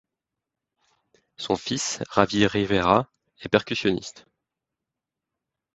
[1.37, 3.07] Son fils Javier Rivera
[3.41, 4.25] est percussionniste.